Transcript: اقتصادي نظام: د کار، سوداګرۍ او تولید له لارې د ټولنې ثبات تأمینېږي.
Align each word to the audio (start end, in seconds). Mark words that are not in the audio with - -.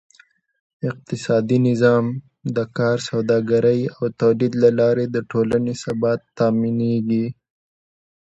اقتصادي 0.89 1.57
نظام: 1.67 2.05
د 2.55 2.57
کار، 2.77 2.97
سوداګرۍ 3.09 3.81
او 3.95 4.03
تولید 4.21 4.53
له 4.63 4.69
لارې 4.79 5.05
د 5.09 5.17
ټولنې 5.31 5.73
ثبات 5.83 6.21
تأمینېږي. 6.37 7.25